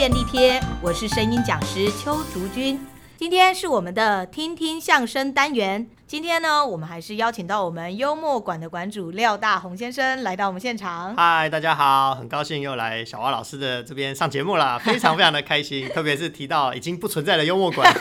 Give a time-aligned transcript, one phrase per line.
[0.00, 2.80] 便利贴，我是声音讲师邱竹君。
[3.18, 5.86] 今天是我们的听听相声单元。
[6.06, 11.14] 今天呢，我们还是邀请到我们幽默馆的馆主廖大红先生来到我们现场。
[11.14, 15.86] 嗨，大家好，很高兴又来小蛙老师的这边上节目了，非常非常的开心。
[15.92, 17.94] 特别是提到已经不存在的幽默馆。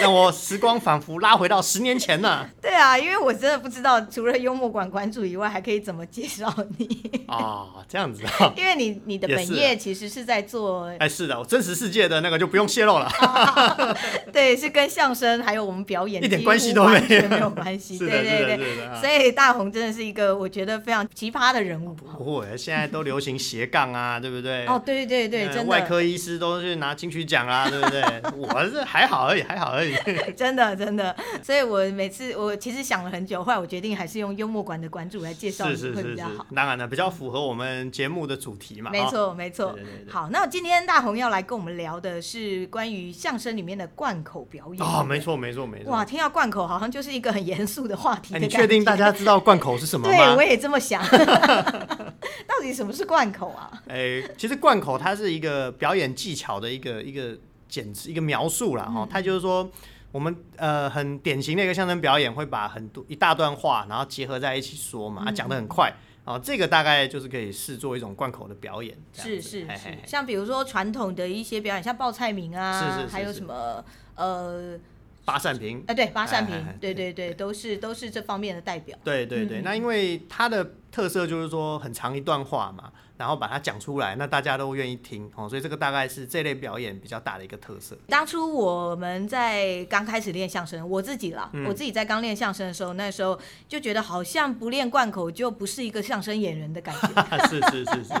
[0.00, 2.46] 让我时光仿佛拉回到十年前呢。
[2.60, 7.84] 对啊，因为我真的不知道，除了幽默馆馆主以外，还可以怎么介绍你啊、哦？
[7.88, 8.52] 这样子啊？
[8.56, 10.90] 因为你你的本业其实是在做……
[10.98, 13.06] 哎，是的，我真实世界的那个就不用泄露了。
[13.06, 13.96] 啊、
[14.32, 17.98] 对，是跟相声还有我们表演一点关系都没有，没有关系。
[17.98, 21.92] 对对对，所以大红真的是一个我觉得非常奇葩的人物。
[21.94, 22.06] 不
[22.40, 24.64] 会，现在都流行斜杠啊，对不对？
[24.66, 25.64] 哦，对对对，真的。
[25.64, 28.02] 外科医师都是拿金曲奖啊，对不对？
[28.36, 29.89] 我是还好而已，还好而已。
[30.36, 36.46] 真的真的，所以我每次我其实想了很久，后来我决定还是用幽默馆的馆主来介绍你会比较好。
[36.54, 38.90] 当然了，比较符合我们节目的主题嘛。
[38.90, 39.76] 没错没错。
[40.08, 44.84] 好，那今天大红要来跟我们聊的是关于相声里面的贯口表演。
[44.84, 45.92] 哦，没错没错没错。
[45.92, 48.40] 哇，听到贯口好像就是一个很严肃的话题的。
[48.40, 50.14] 你确定大家知道贯口是什么吗？
[50.16, 51.02] 对，我也这么想。
[52.46, 53.70] 到底什么是贯口啊？
[53.88, 57.36] 哎，其实贯口它是一个表演技巧的一个一个
[57.70, 58.84] 简直一个描述啦。
[58.84, 59.70] 哈、嗯，它就是说。
[60.12, 68.98] 我们呃很典型的一个相声表演，会把很多一大段话，然后结合在一起说嘛，啊讲得很快，哦，这个大概就是可以视作一种贯口的表演。
[69.12, 73.84] 是是是，像比如说传统的一些表演，像报菜名啊，是是是是还有什么
[74.16, 74.76] 呃
[75.24, 78.98] 八扇屏，哎对八扇屏，对对对，都是都是这方面的代表。
[79.04, 82.92] 对对对，那因为它的特色就是说很长一段话嘛。
[83.20, 87.94] 然后把它讲出来，那大家都愿意听哦，所以这个大概是这类表演比较大的一个特色。
[88.08, 97.46] 当初我们在刚开始练相声，我自己啦，嗯、我自己在刚练相声的时候，那时候就觉得好像不练贯口就不是一个相声演员的感觉。
[97.46, 98.14] 是是是是，是，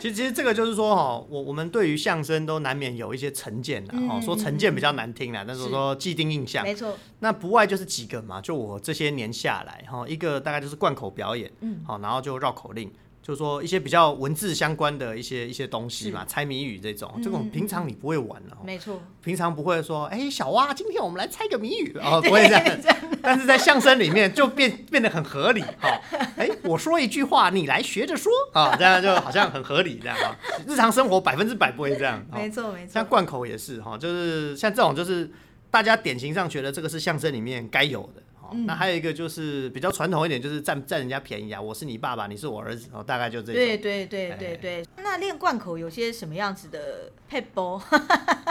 [0.00, 6.96] 其实其实这个就是说哈，我我们对于相声都难免有一些成见的哦，说成见比较难听啦，但是说既定印象，没错。
[7.18, 12.90] 那不外就是几个嘛，就我这些年下来哈，一个大概就是贯口表演，嗯，好，然后就绕口令。
[13.30, 21.96] 就是说一些比较文字相关的一些一些东西嘛，猜谜语这种，这种平常你不会玩的，没错，平常不会说，哎，小蛙，今天我们来猜个谜语。
[22.02, 22.78] 哦，不会这样，
[23.22, 26.00] 但是在相声里面就变变得很合理哈，
[26.36, 28.32] 哎，我说一句话，你来学着说。
[28.52, 30.36] 啊，这样就好像很合理这样啊，
[30.66, 32.84] 日常生活百分之百不会这样，没错没。
[32.84, 35.30] 错，像贯口也是哈，就是像这种就是
[35.70, 38.22] 大家典型上觉得这个是相声里面该有的。
[38.52, 41.60] 嗯、那还有一个就是比较传统一点，就是占占人家便宜啊！
[41.60, 43.54] 我是你爸爸，你是我儿子，哦，大概就这种。
[43.54, 44.86] 对对对对对。
[44.96, 47.82] 那练贯口有些什么样子的配波？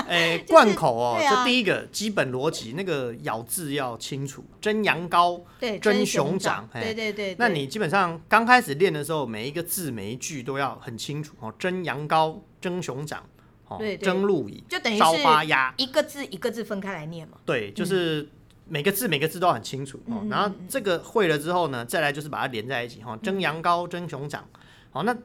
[0.07, 7.35] 哎， 贯口哦，这、啊、第一个基本逻辑，那个咬字要清楚，蒸羊羔，对，蒸熊掌，对对对。
[7.37, 13.23] 那你基本上刚开始练的时候，每一个字每一句都要很清楚哦，蒸羊羔，蒸熊掌，
[13.67, 17.37] 哦，对，蒸鹿尾，就等于烧花鸭，一个字一个字分开来念嘛。
[17.45, 18.27] 对，就是。
[18.69, 24.47] 嗯每个字每个字都很清楚哦，然后这个会了之后呢，再来就是把它连在一起哈，蒸羊羔，蒸熊掌，
[24.91, 25.17] 好，那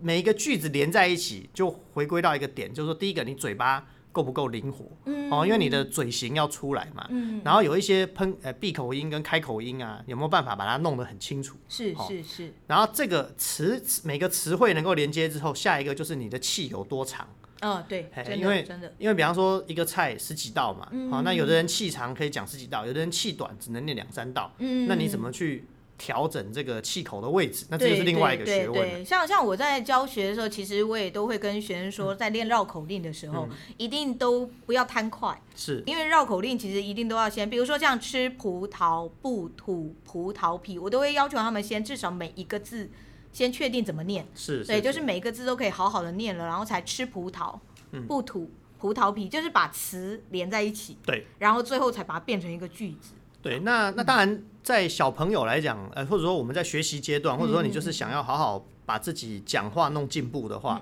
[0.00, 4.84] 每一个句子连在一起就回归到一个点，就是说第一个你嘴巴够不够灵活，
[5.30, 7.08] 哦，因为你的嘴型要出来嘛，
[7.42, 11.56] 然后有一些喷呃闭口音跟开口音啊，有没有办法把它弄得很清楚？
[11.68, 17.26] 是是是，然后这个词每个词汇能够连接之后，下一个就是你的气有多长。
[17.60, 25.64] 哦，对，因为真的，因为比方说一个菜十几道嘛，好，那有的人气长可以讲十几道，有的人气短只能念两三道，嗯，那你怎么去
[25.96, 27.66] 调整这个气口的位置？
[27.68, 28.74] 那这就是另外一个学问。
[28.74, 42.88] 对对，像像我在教学的时候，其实我也都会跟学生说，在练绕口令的时候，一定都不要贪快，是因为绕口令其实一定都要先，比如说像吃葡萄不吐葡萄皮，我都会要求他们先至少每一个字。
[43.32, 47.56] 先确定怎么念，是，对，就是每个字都可以好好的念了，然后才吃葡萄，
[47.92, 53.12] 嗯不吐葡萄皮，就是把词连在一起，对，然后最后才把它变成一个句子。
[53.40, 60.80] 对，那那当然，在小朋友来讲，呃，或者说我们在学习阶段，或者说你就是想要好好把自己讲话弄进步的话，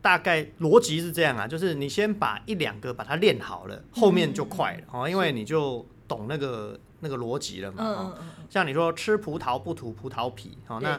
[0.00, 7.76] 大概逻辑是这样啊，就是你先把一两个把它练好了，后面就快了哦，因为你就懂那个那个逻辑了嘛。
[7.80, 8.26] 嗯嗯嗯。
[8.48, 10.98] 像你说吃葡萄不吐葡萄皮，好那。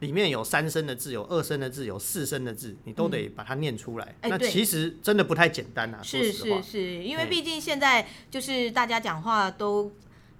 [0.00, 4.14] 里面有三声的字，有二声的字，有四声的字，你都得把它念出来。
[4.20, 6.02] 嗯、那其实真的不太简单啊。
[6.02, 9.90] 是是是，因为毕竟现在就是大家讲话都，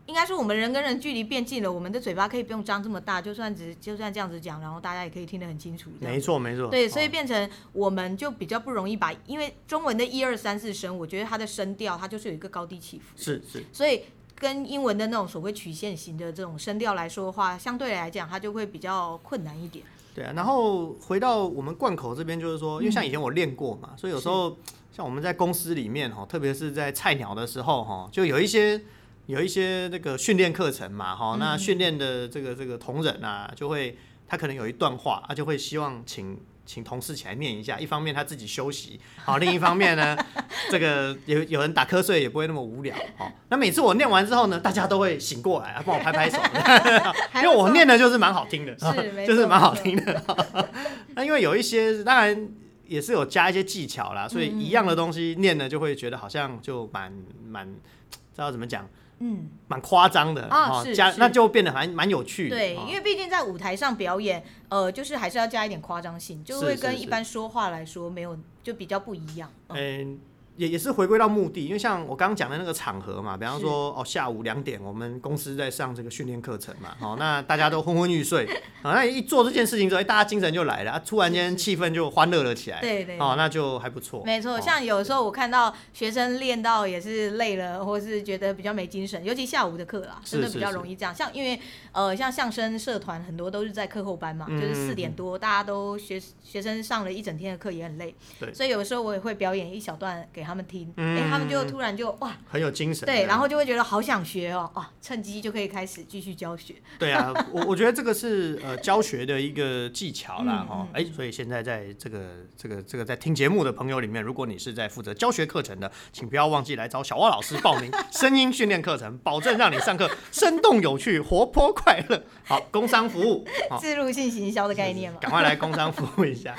[0.04, 5.90] 应该说我们人跟人距离变近了，我们的嘴巴可以不用张这么大，就算只就算这样子讲，然后大家也可以听得很清楚。
[6.00, 6.68] 没错没错。
[6.68, 13.06] 对，所以变成我们就比较不容易把，因为中文的一二三四声，我觉得它的声调它就是有一个高低起伏。
[13.16, 13.64] 是是。
[13.72, 14.02] 所以。
[14.38, 19.84] 跟英文的那种所谓曲线型的这种声调来说的话，相对来讲它就会比较困难一点。
[20.14, 24.56] 对啊，然后回到我们贯口这边，就是说，因为像以前我练过嘛，嗯、所以有时候
[24.92, 28.80] 像我们在公司里面哈，特别是在菜鸟的时候哈，就有一些
[29.26, 33.98] 有一些那个训练课程嘛哈，那训练的这个这个同仁啊，就会
[34.28, 36.38] 他可能有一段话，他就会希望请。
[36.66, 40.18] 请同事起来念一下，一方面他自己休息，好，另一方面呢，
[40.70, 46.38] 这个有有人打瞌睡也不会那么无聊，好，那每次我念完之后呢，大家都会醒过来，帮我拍拍手，
[47.40, 50.66] 因为我念的就是蛮好听的，是，就是蛮好听的。
[51.14, 52.48] 那因为有一些当然
[52.86, 57.12] 也是有加一些技巧啦，所以一样的东西念呢就会觉得好像就蛮
[57.48, 58.86] 蛮，知道怎么讲。
[59.18, 62.56] 嗯，蛮夸张的啊，加那就变得还蛮有趣的。
[62.56, 69.50] 对，因为毕竟在舞台上表演，呃，就是还是要加一点夸张性，就会跟一般说话来说没有，就比较不一样。
[69.68, 70.18] 嗯。
[70.56, 78.46] 也也是回归到目的，因为像我刚刚讲的那个场合嘛，比方说哦下午两点我们公司在上这个训练课程嘛，好、哦、那大家都昏昏欲睡，
[78.82, 84.24] 好、哦、那一做这件事情之后，大家精神就来了，啊、突然间气氛就欢乐了起来，对对，哦那就还不错。
[84.24, 91.14] 没错，像有时候我看到学生练到也是累了，或是觉得比较没精神，尤其下午的课啦，真的比较容易这样。
[91.14, 91.60] 像因为
[91.92, 100.92] 呃像相声社团很多都是在课后班嘛，就是四点多大家都学学生上了一整天的课也很累，对，所以有的时候我也会表演一小段给他们听。
[100.96, 106.74] 嗯他们就突然就哇，很有精神，对，然后就会觉得好想学哦，啊，趁机就可以开始继续教学。
[106.98, 122.22] 对啊， 我我觉得这个是呃教学的一个技巧啦，哈，哎，所以现在在这个这个这个在听节目的朋友里面，如果你是在负责教学课程的，请不要忘记来找小蛙老师报名声音训练课程，保证让你上课 生动有趣、活泼快乐。
[122.44, 123.44] 好，工商服务，
[123.80, 126.54] 自入性行销的概念嘛，赶快来工商服务一下。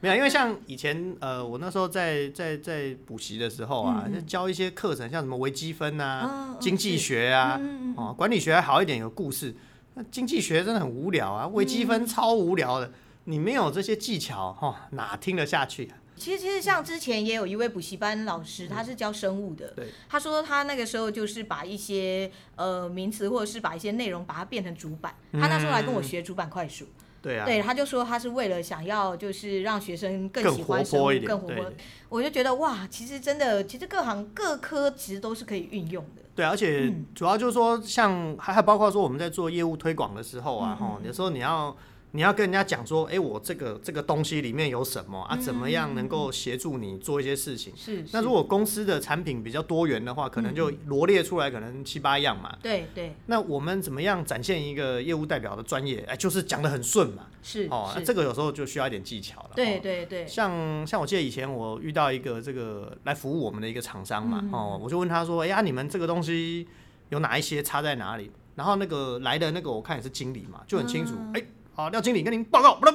[0.00, 4.08] 没有，因为像以前呃，我那时候在在在补习的时候啊。
[4.26, 7.60] 教一些课程，像什么微积分啊、经济学啊，
[7.96, 9.54] 哦，管理学还好一点，有故事。
[9.94, 12.92] 那经济学真的很无聊啊，微积分超无聊的，
[13.24, 15.96] 你没有这些技巧，哈，哪听得下去啊？
[16.14, 25.14] 其实，其实像之前也有一位补习班老师，他是教生物的，对，他说他那个时候就是把一些呃名词，或者是把一些内容，把它变成主板。
[25.32, 26.86] 他那时候来跟我学主板快书。
[27.22, 31.72] 对啊，对，他就说他是为了想要就是让学生更喜欢生物，更活泼一点，更活泼。
[32.08, 36.22] 我就觉得哇，其实真的，其实各行各科其实都是可以运用的。
[36.34, 41.74] 对，而且主要就是说，像还还包括说我们在做业务推广的时候啊，哈、嗯，有时候你要。
[42.14, 45.36] 你要跟人家讲说，哎、欸，我这个这个东西里面有什么啊？
[45.36, 47.72] 怎么样能够协助你做一些事情？
[47.74, 48.04] 是。
[48.12, 52.54] 那如果公司的产品比较多元的话，可能就罗列出来可能七八样嘛。
[52.62, 53.14] 对对。
[53.26, 56.00] 那我们怎么样展现一个业务代表的专业？
[56.00, 57.26] 哎、欸，就是讲的很顺嘛。
[57.42, 57.66] 是。
[57.70, 59.50] 哦，那这个有时候就需要一点技巧了。
[59.56, 60.26] 对对对。
[60.26, 66.68] 像像我记得以前我遇到一个这个来服务我们的一个厂商嘛，哦，我就问他说，哎、欸、呀，你们这个东西
[67.08, 68.30] 有哪一些差在哪里？
[68.54, 71.46] 然后那个来的那个我看也是经理嘛，就很清楚，哎、欸。
[71.82, 72.78] 好，廖经理跟您报告，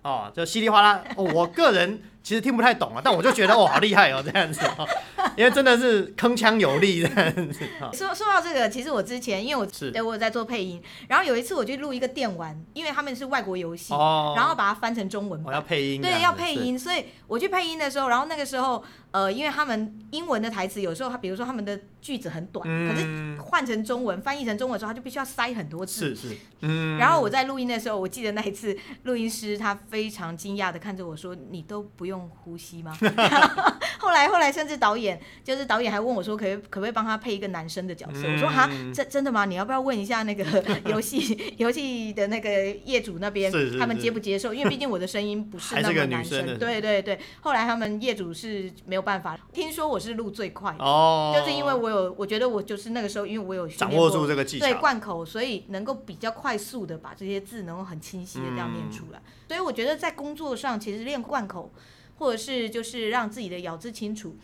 [0.00, 1.02] 哦，就稀里哗啦。
[1.16, 4.60] 哦，我个人其实听不太懂啊，但我就觉得哦，好厉害哦，这样子，
[5.36, 7.60] 因为真的是铿锵有力这样子。
[7.92, 18.82] 说说到这个，其实我之前因为我是对我有在做配音，然后有一次我去录一个电玩，因为他们是外国游戏，然后把它翻成中文，我要配音，对，要配音，所以我去配音的时候，然后那个时候。
[19.14, 26.16] 呃，因为他们英文的台词有时候，他比如说他们的句子很短，嗯、可是换成中文翻译成中文的时候，他就必须要塞很多字。
[26.16, 26.36] 是是。
[26.62, 26.98] 嗯。
[26.98, 32.92] 然后我在录音的时候，我记得那一次录音师他非常惊讶的看着我说：“你都不用呼吸吗？”
[34.04, 39.44] 后来后来甚至导演就是导演还问我说：“可不可以帮他配一个男生的角色？”嗯、我说：“哈，真真的吗？
[39.44, 40.44] 你要不要问一下那个
[40.90, 44.52] 游戏游戏的那个业主那边，是是是他们接不接受？
[44.52, 47.18] 因为毕竟我的声音不是那么男生。”对对对。
[47.40, 49.04] 后来他们业主是没有。
[49.04, 59.18] 办法，听说我是录最快的，哦，就是因为我有，我觉得我就是那个时候，因为我有掌握住这个技巧，对贯口，所以能够比较快速的把这些字能够很清晰的这样念出来。
[59.18, 61.70] 嗯、所以我觉得在工作上，其实练贯口，
[62.18, 64.36] 或者是就是让自己的咬字清楚，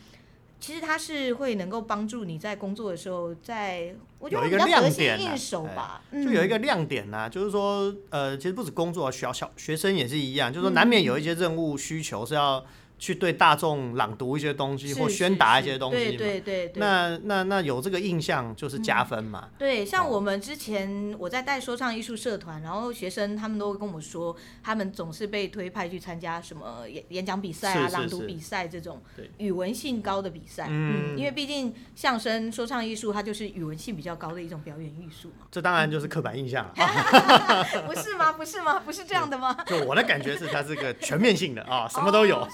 [0.61, 6.03] 其实它是会能够帮助你在工作的时候在，在我觉得比较得心应手吧。
[6.13, 12.65] 就有一个亮点呐、啊，嗯、就是说，呃，其实不止工作，小小学生也是一样，就是说难免有一些任务需求是要。
[13.01, 16.73] 去对大众朗读一些东西，或宣达一些东西，对对对对。
[16.77, 19.49] 那那那有这个印象就是加分嘛。
[19.59, 29.01] 对，像我们之前我在带说唱艺术社团，然后学生他们都会跟我说，他们总是被推派去参加什么演演讲比赛啊、朗读比赛这种
[29.39, 30.67] 语文性高的比赛。
[30.69, 35.47] 嗯，因为毕竟相声说唱艺术它就是语文性比较高的一种表演艺术嘛。
[35.51, 36.75] 这当然就是刻板印象了。
[37.89, 38.33] 不是吗？
[38.33, 38.79] 不是吗？
[38.85, 39.57] 不是这样的吗？
[39.67, 42.47] 就我的感觉是它是个全面性的啊， 什么都有。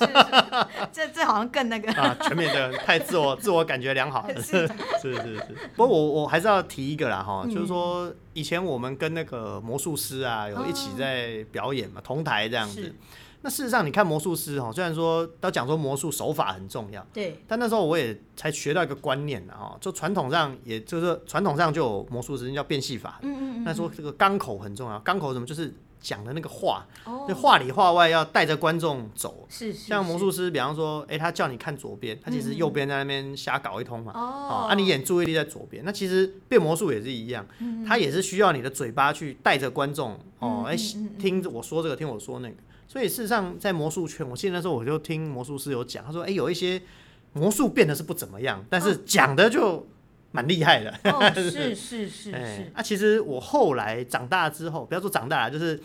[0.93, 1.93] 这这好像更那个。
[1.93, 4.66] 啊，全面的太自我自我感觉良好了， 是
[5.00, 5.57] 是是是。
[5.76, 12.95] 不过我我还是要提一个啦哈，就是说以前我们跟那个魔术师啊有一起在表演嘛，同台这样子。
[13.43, 25.47] 那事实上，你看魔术师哈，虽然说都讲说魔术手法很重要，对，但那时候我也才学到一个观念的哈，就传统上，也就是传统上就有魔术师叫变戏法，嗯嗯嗯，那说这个钢口很重要，钢口什么？
[25.47, 25.73] 就是
[26.07, 26.87] 讲的那个话，
[27.27, 37.45] 就，话里话外要带着观众走，是是，像魔术师，比方说，哎，他叫你看左边，他其实右边在那边瞎搞一通嘛，哦，啊，你演注意力在左边，那其实变魔术也是一样，
[37.85, 40.77] 他也是需要你的嘴巴去带着观众，哦，哎，
[41.19, 42.55] 听我说这个，听我说那个。
[42.87, 46.81] 所以事实上，在魔术圈，我记得那时候我就听魔术师有讲，他说：“哎、欸，有一些
[47.33, 49.85] 魔术变得是不怎么样，但是讲的就
[50.33, 50.90] 蛮厉害的。
[51.04, 52.33] 哦” 是是是是。
[52.33, 55.80] 哎、欸，啊，其实我后来长大之后，不要说长大了，就是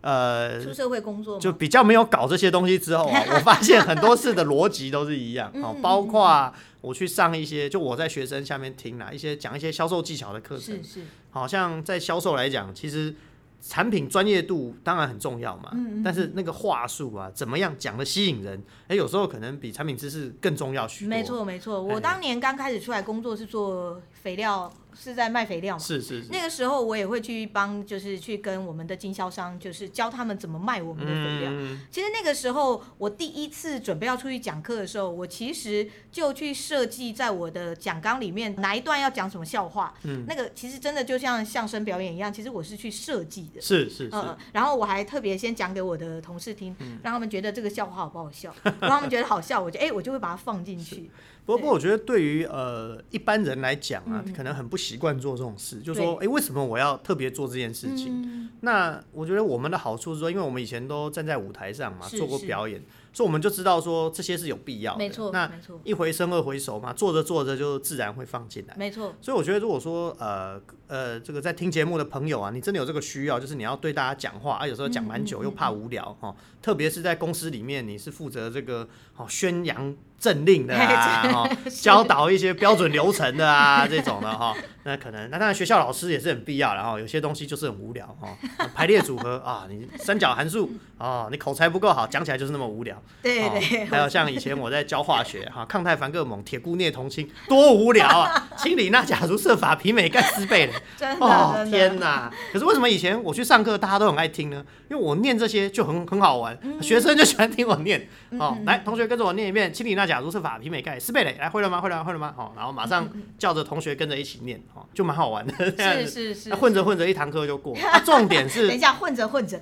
[0.00, 5.52] 呃，出社会工作，就比较没有搞这些东西之后啊， 我发现很多事的逻辑都是一样。
[5.62, 10.82] 哦，包括我去上一些，就我在学生下面听啦，一些讲一些销售技巧的课程。
[10.82, 11.00] 是是。
[11.30, 13.14] 好像在销售来讲，其实。
[13.60, 18.58] 产品专业度当然很重要嘛，嗯嗯，但是那个话术啊，怎么样讲的吸引人？
[18.84, 21.08] 哎、欸，有时候可能比产品知识更重要许多。
[21.10, 24.72] 没错没错，我当年刚开始出来工作是做肥料。
[25.02, 25.78] 是在卖肥料嘛？
[25.82, 26.28] 是是是。
[26.30, 31.50] 那个时候我也会去帮，就是去跟我们的经销商，就是教他们怎么卖我们的肥料。
[31.50, 39.94] 嗯、其实那个时候我第一次准备要出去讲课的时候，我其实就去设计在我的讲纲里面哪一段要讲什么笑话。
[40.02, 40.24] 嗯。
[40.28, 43.60] 那个其实真的就像相声表演一样，其实我是去设计的。
[43.60, 44.10] 是是是。
[44.12, 44.36] 嗯。
[44.52, 51.10] 然后我还特别先讲给我的同事听，让他们觉得这个笑话好不好笑， 让他们觉得好笑，我就哎、欸、我就会把它放进去。
[51.46, 58.48] 不过，我觉得对于呃一般人来讲啊，可能很不习惯做这种事，就说，哎，为什么我要特别做这件事情？
[58.60, 62.80] 那我觉得我们的好处是说，因为我们以前都站在舞台上嘛，做过表演。
[63.12, 65.50] 所以我们就知道说这些是有必要的，没错，那
[65.82, 69.12] 一回生二回熟嘛，做着做着就自然会放进来，没错。
[69.20, 76.32] 所以我觉得如果说呃呃这个在听节目的朋友啊，你真的有这个需要，就是你要对大家讲话啊，有时候讲蛮久又怕无聊哈，
[76.62, 81.50] 特别是在公司里面，你是负责这个哦宣扬政令的啊， 哈，
[81.82, 88.36] 教导一些标准流程的啊 这种的哈，那可能那当然学校老师也是很必要，然后有些东西就是很无聊哈，
[88.76, 93.02] 排列组合啊，你三角函数啊，你口才不够好，讲起来就是那么无聊。
[93.22, 98.48] 对对，还有像以前我在教化学哈，抗态凡各锰、铁钴镍铜氢，多无聊啊！
[98.58, 100.72] 氢锂钠钾如设法媲美钙斯贝的
[101.18, 102.30] 哦天哪！
[102.52, 104.62] 可是为什么以前我去上课，大家都很爱听呢？
[104.90, 108.06] 因为我念这些就很很好玩，学生就喜欢听我念。
[108.38, 111.36] 哦，来，同学跟着我念一遍：氢锂钠钾如是法媲美盖斯贝雷。
[111.38, 111.80] 来，会了吗？
[111.80, 112.04] 会了吗？
[112.04, 112.34] 会了吗？
[112.36, 115.54] 好，然后马上叫着同学跟着一起念，哦，就蛮好玩的。
[115.54, 117.76] 是是是，混着混着一堂课就过。
[118.04, 119.60] 重点是， 等一下混着混着。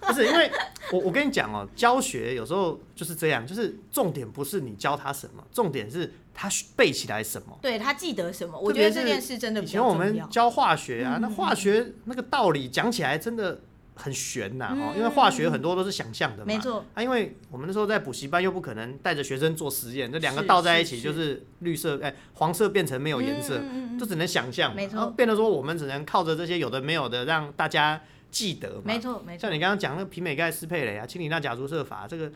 [0.00, 0.50] 不是因为
[0.90, 8.58] 我我跟你讲哦，教学有时候就是这样，就是重点不是你教他什么，重点是他背起来什么，对他记得什么。
[8.58, 9.62] 我觉得这件事真的。
[9.62, 13.60] 以前我们教化学啊，那化学那个道理讲起来真的
[14.00, 16.44] 很玄呐，哦，因为化学很多都是想象的嘛。
[16.46, 16.84] 没错。
[16.94, 23.60] 啊，因为我们那时候在补习班又不可能带着学生做实验，这两个倒在一起就是绿色，哎，黄色变成没有颜色，
[23.98, 24.74] 就只能想象。
[24.74, 25.12] 没错。
[25.16, 28.00] 变得说我们只能靠着这些有的没有的让大家。
[28.32, 28.82] 记得嘛？
[28.84, 29.40] 没错，没错。
[29.40, 32.30] 像你刚刚讲那个皮美盖斯佩雷啊，氢理钠钾族设法，这个，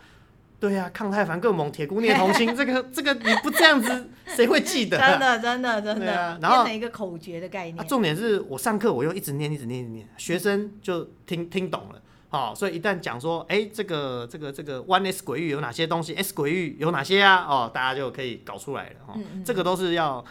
[0.64, 4.98] 对啊，抗泰凡更猛，铁姑念童心， 这个这个你不这样子， 谁会记得？
[4.98, 6.18] 真的，真的，真的。
[6.18, 7.78] 啊、然后一个口诀的概念。
[7.78, 12.00] 啊、重点是我上课我又一直念，一直念，一直念，学生就听听懂了。
[12.30, 17.44] 好、哦，所以一旦讲说，哎、欸，这个这个这个 one s 鬼域有哪些东西，s 鬼域有哪些啊？
[17.46, 18.96] 哦，大家就可以搞出来了。
[19.06, 20.24] 哦，嗯嗯这个都是要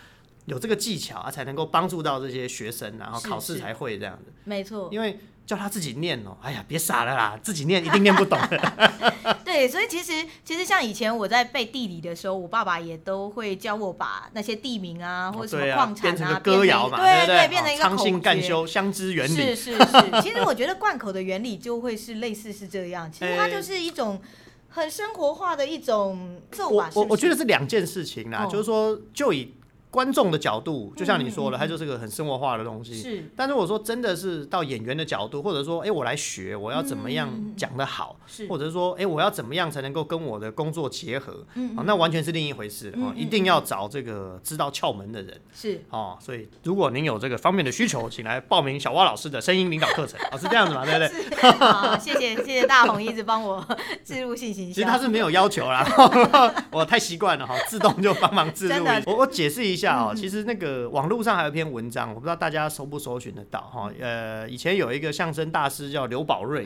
[0.45, 4.31] 有这个技巧啊，才能够帮助到这些学生，然后考试才会这样子。
[4.43, 4.89] 没错。
[4.91, 5.19] 因为。
[5.45, 8.95] 叫他自己念哦，哎呀，别傻了啦， 自己念一定念不懂的。
[9.43, 17.95] 对，所以其实其实像以前我在背地理的时候，我爸爸也都会教我把那些地名啊，或者什么矿产啊，变成个歌谣嘛，对对，变成一个口诀。
[17.97, 19.35] 昌信干修，相知原理。
[19.35, 24.21] 是是是，其实我觉得贯口的原理就会是类似是这样， 其实它就是一种
[24.69, 26.89] 很生活化的一种做法。
[26.95, 29.53] 我我觉得是两件事情啦，就是说就以。
[29.93, 32.99] 观众的角度，就像你说的，它就是个很生活化的东西。
[32.99, 38.17] 是，但如果说真的是到演员的角度，或者说，哎，我来学，我要怎么样讲得好，
[38.49, 41.45] 或者说，哎，我要怎么样才能够跟我的工作结合，
[41.77, 45.39] 啊，那完全是另一回事哦，一定要找这个知道窍门的人。
[45.53, 50.19] 是，哦，所以如果您有这个方面的需求，请来报名小蛙老师的声音领导课程。
[50.31, 50.83] 哦，是这样子嘛？
[50.89, 51.51] 对不对？
[51.59, 53.63] 好，谢谢谢谢大红一直帮我
[54.03, 54.73] 置入性行销。
[54.73, 55.85] 其实他是没有要求啦，
[56.73, 58.83] 我太习惯了哈，自动就帮忙置入。
[59.05, 59.82] 我我解释一下。
[59.83, 63.91] 下哦，其实那个网络上还有一篇文章，我不知道大家搜不搜寻得到哈。
[63.99, 66.65] 呃，以前有一个相声大师叫刘宝瑞，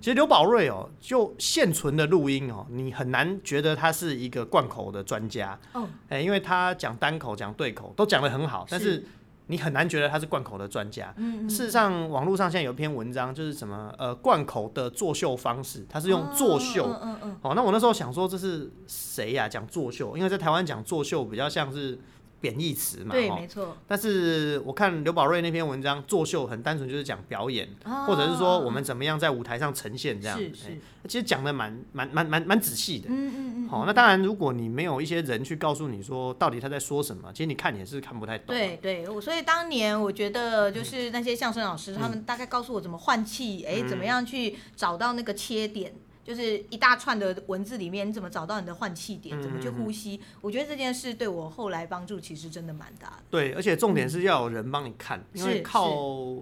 [0.00, 9.04] 其实刘宝瑞哦，就现存的录音哦，你很难觉得他是一个贯口的专家哦，哎，因为他讲单口、讲对口都讲得很好，但是。
[9.46, 11.12] 你很难觉得他是贯口的专家。
[11.18, 16.86] 嗯嗯，事实上，网络上现在有一篇文章，就是什么呃贯口的作秀方式，他是用作秀。
[16.86, 17.36] 嗯嗯嗯。
[17.42, 19.46] 哦，那我那时候想说，这是谁呀？
[19.46, 21.98] 讲作秀，因为在台湾讲作秀比较像是。
[22.44, 23.74] 贬义词嘛，对，没错。
[23.88, 27.66] 但是我看刘宝瑞那篇文章，作秀很单纯，就是讲表演，
[28.06, 30.38] 或者是说我们怎么样在舞台上呈现这样。
[30.38, 30.78] 是是。
[31.08, 33.08] 其实讲的蛮蛮蛮蛮蛮仔细的。
[33.08, 33.68] 嗯嗯嗯。
[33.70, 38.48] 好，那当然，如果你没有一些人去告诉你说到底他在说什么，其实你看也是看不太懂。
[38.48, 45.94] 对对，我所以当年我觉得就是那些相声老师，他们大概告诉我怎么换气，哎，怎么样去找到那个切点。
[46.24, 49.40] 就是一大串的文字里面，你怎么找到你的换气点？
[49.42, 50.16] 怎么去呼吸？
[50.16, 53.22] 嗯、我觉得这件事对我后来帮助其实真的蛮大的。
[53.30, 55.92] 对，而且重点是要有人帮你看，嗯、因为靠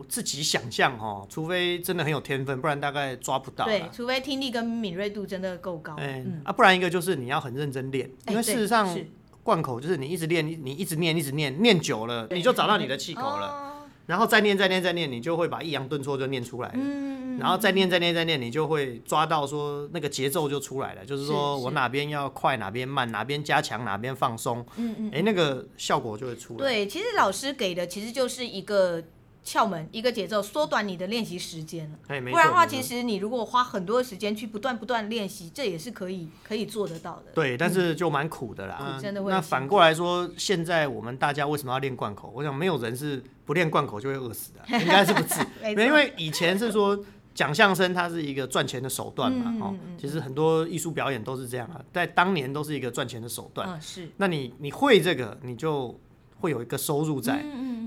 [0.09, 3.65] 自己想象哦，除非真的很有天分，不然大概抓不到。
[3.65, 5.97] 对，除非听力跟敏锐度真的够高。
[5.97, 8.97] 欸、嗯啊，不然一个就是你要很认真练，因为事实上
[9.43, 13.49] 贯口就是你一直练，你一直念，一直念，念久了你就找到你的 气口了。
[13.49, 13.69] 哦
[14.05, 16.75] 然后再念再念再念，你就会把抑扬顿挫就念出来了。
[16.75, 21.05] 嗯，然后再念再念再念，你就会抓到说那个节奏就出来了。
[21.05, 24.65] 就是说我哪边要快，哪边慢，哪边加强，哪边放松。
[24.77, 25.11] 嗯嗯。
[25.15, 26.59] 哎，那个效果就会出来。
[26.59, 29.03] 对，其实老师给的其实就是一个。
[29.45, 31.99] 窍门一个节奏，缩短你的练习时间了。
[32.07, 37.33] 不然的话，其实你如果花很多时间去不断不断练习，这也是可以可以做得到的。
[37.35, 38.97] 对，但是就蛮苦的啦。
[39.03, 39.33] 真的会。
[39.33, 42.33] 那反过来说，现在我们大家为什么要练贯口？
[42.33, 45.45] 我想没有人是不练贯口就会饿死的， 应该是不是？
[45.75, 45.87] 没。
[45.87, 46.97] 因为以前是说
[47.35, 49.57] 讲相声，它是一个赚钱的手段嘛。
[49.61, 53.81] 哦，其实很多艺术表演都是这样啊，在当年都是一个赚钱的手段。
[53.81, 54.09] 是。
[54.17, 55.99] 那你你会这个，你就
[56.43, 57.43] 会有一个收入在。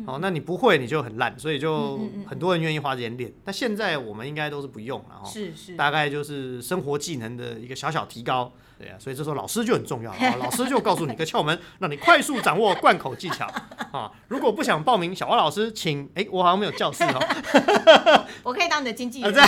[0.07, 3.33] 哦，那你不会你就很烂，所以就很多人愿意花时间练。
[3.43, 13.47] 那现在我们应该都是不用了哈，是是，大概就是生活技能的一个小小提高，对啊，所以这时候老师就很重要了， 老师就告诉你一个窍门，让你快速掌握贯口技巧
[13.91, 14.12] 啊。
[14.27, 19.33] 如果不想报名小蛙老师，请哎，我好像没有教室哦， 我可以当你的经纪人。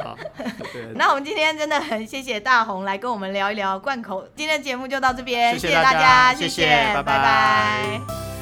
[0.00, 0.16] 好，
[0.94, 8.39] 那我们今天真的很谢谢大红来跟我们聊一聊贯口，今天的节目就到这边，谢谢大家，谢谢，拜拜。